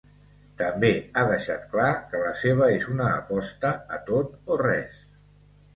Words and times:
També 0.61 0.89
ha 1.21 1.25
deixat 1.31 1.67
clar 1.75 1.91
que 2.13 2.23
la 2.23 2.33
seva 2.45 2.73
és 2.79 2.89
una 2.97 3.11
aposta 3.21 3.77
a 3.99 4.05
tot 4.13 4.37
o 4.57 4.61
res. 4.67 4.99